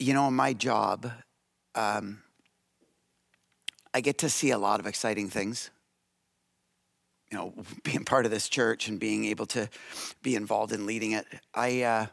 [0.00, 1.08] You know, my job,
[1.76, 2.23] um,
[3.94, 5.70] I get to see a lot of exciting things.
[7.30, 9.70] You know, being part of this church and being able to
[10.22, 11.24] be involved in leading it,
[11.54, 12.06] I, uh,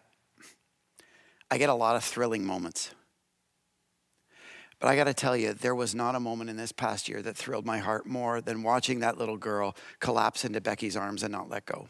[1.49, 2.91] I get a lot of thrilling moments.
[4.79, 7.21] But I got to tell you, there was not a moment in this past year
[7.21, 11.32] that thrilled my heart more than watching that little girl collapse into Becky's arms and
[11.32, 11.89] not let go.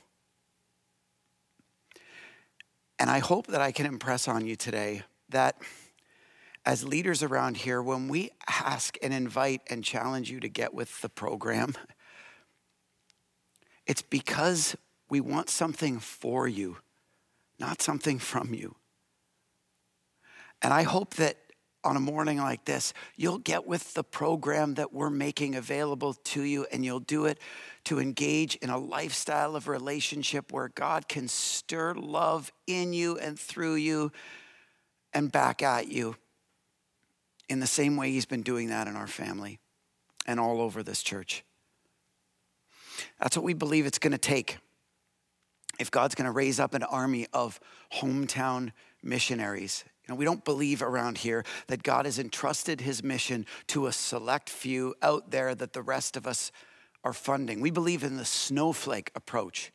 [2.99, 5.55] And I hope that I can impress on you today that
[6.65, 11.01] as leaders around here, when we ask and invite and challenge you to get with
[11.01, 11.73] the program,
[13.87, 14.75] it's because
[15.09, 16.77] we want something for you,
[17.59, 18.75] not something from you.
[20.61, 21.37] And I hope that
[21.83, 26.43] on a morning like this, you'll get with the program that we're making available to
[26.43, 27.39] you and you'll do it
[27.85, 33.39] to engage in a lifestyle of relationship where God can stir love in you and
[33.39, 34.11] through you
[35.11, 36.15] and back at you
[37.51, 39.59] in the same way He's been doing that in our family
[40.25, 41.43] and all over this church.
[43.19, 44.57] That's what we believe it's going to take.
[45.77, 47.59] If God's going to raise up an army of
[47.95, 48.71] hometown
[49.03, 53.87] missionaries, you know, we don't believe around here that God has entrusted his mission to
[53.87, 56.53] a select few out there that the rest of us
[57.03, 57.59] are funding.
[57.59, 59.73] We believe in the snowflake approach.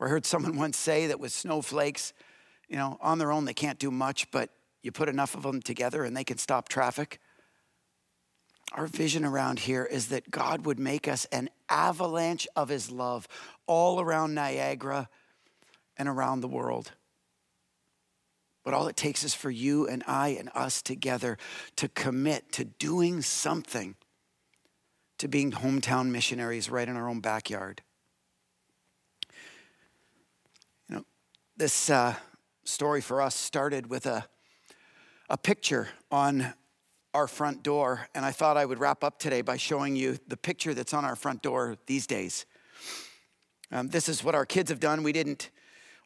[0.00, 2.12] I heard someone once say that with snowflakes,
[2.68, 4.50] you know, on their own they can't do much, but
[4.82, 7.18] you put enough of them together and they can stop traffic.
[8.72, 13.26] Our vision around here is that God would make us an avalanche of His love
[13.66, 15.08] all around Niagara
[15.96, 16.92] and around the world.
[18.64, 21.38] But all it takes is for you and I and us together
[21.76, 23.96] to commit to doing something
[25.18, 27.82] to being hometown missionaries right in our own backyard.
[30.88, 31.04] You know,
[31.58, 32.14] this uh,
[32.64, 34.26] story for us started with a
[35.30, 36.52] a picture on
[37.14, 40.36] our front door, and I thought I would wrap up today by showing you the
[40.36, 42.46] picture that's on our front door these days.
[43.70, 45.04] Um, this is what our kids have done.
[45.04, 45.50] We didn't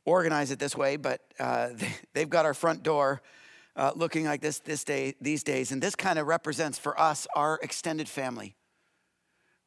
[0.05, 1.71] organize it this way, but uh,
[2.13, 3.23] they, have got our front door
[3.77, 7.27] uh, looking like this this day these days, and this kind of represents for us
[7.35, 8.57] our extended family.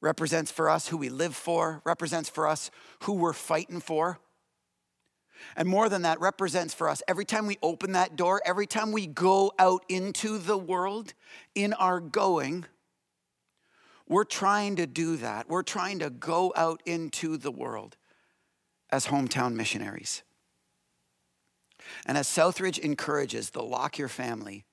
[0.02, 1.82] Represents for us who we live for.
[1.84, 2.70] Represents for us
[3.04, 4.20] who we're fighting for.
[5.56, 8.92] And more than that, represents for us every time we open that door, every time
[8.92, 11.14] we go out into the world,
[11.56, 12.66] in our going,
[14.08, 15.50] we're trying to do that.
[15.50, 17.98] We're trying to go out into the world
[18.90, 20.24] as hometown missionaries.
[22.06, 24.66] And as Southridge encourages the Lockyer family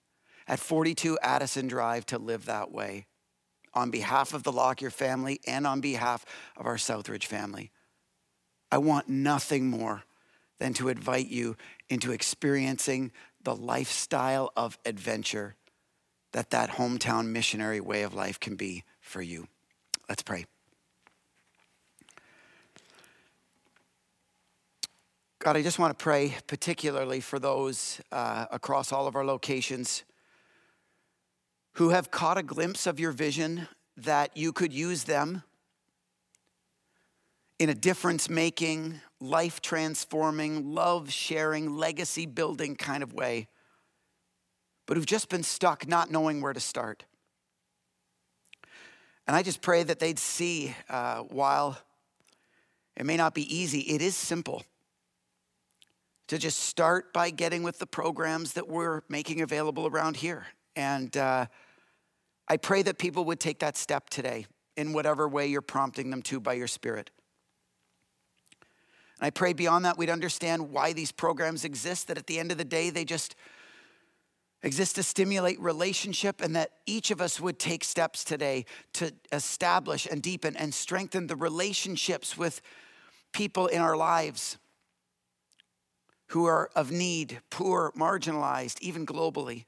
[0.46, 3.06] at 42 Addison Drive to live that way,
[3.74, 6.24] on behalf of the Lockyer family and on behalf
[6.56, 7.70] of our Southridge family,
[8.70, 10.04] I want nothing more
[10.58, 11.56] than to invite you
[11.88, 15.54] into experiencing the lifestyle of adventure
[16.32, 19.46] that that hometown missionary way of life can be for you.
[20.08, 20.46] Let's pray.
[25.38, 30.02] God, I just want to pray particularly for those uh, across all of our locations
[31.74, 35.42] who have caught a glimpse of your vision that you could use them
[37.58, 43.48] in a difference making, life transforming, love sharing, legacy building kind of way,
[44.86, 47.04] but who've just been stuck not knowing where to start.
[49.26, 51.78] And I just pray that they'd see uh, while
[52.96, 54.62] it may not be easy, it is simple
[56.28, 60.46] to just start by getting with the programs that we're making available around here.
[60.76, 61.46] And uh,
[62.48, 64.46] I pray that people would take that step today
[64.76, 67.10] in whatever way you're prompting them to by your Spirit.
[69.24, 72.52] And I pray beyond that we'd understand why these programs exist, that at the end
[72.52, 73.34] of the day, they just
[74.62, 80.04] exist to stimulate relationship, and that each of us would take steps today to establish
[80.04, 82.60] and deepen and strengthen the relationships with
[83.32, 84.58] people in our lives
[86.26, 89.64] who are of need, poor, marginalized, even globally.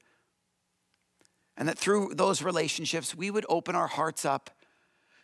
[1.57, 4.51] And that through those relationships, we would open our hearts up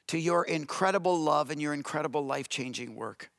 [0.07, 3.29] to your incredible love and your incredible life changing work.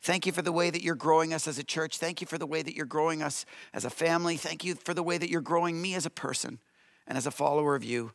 [0.00, 1.98] Thank you for the way that you're growing us as a church.
[1.98, 4.36] Thank you for the way that you're growing us as a family.
[4.36, 6.60] Thank you for the way that you're growing me as a person
[7.06, 8.12] and as a follower of you.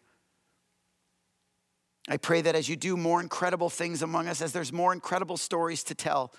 [2.07, 5.37] I pray that as you do more incredible things among us, as there's more incredible
[5.37, 6.33] stories to tell,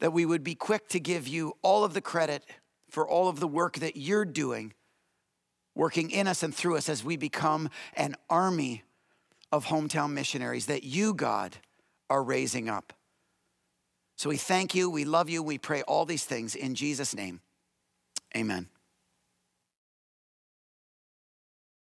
[0.00, 2.44] that we would be quick to give you all of the credit
[2.90, 4.74] for all of the work that you're doing,
[5.74, 8.82] working in us and through us as we become an army
[9.50, 11.56] of hometown missionaries that you, God,
[12.10, 12.92] are raising up.
[14.22, 17.40] So we thank you, we love you, we pray all these things in Jesus' name.
[18.36, 18.68] Amen.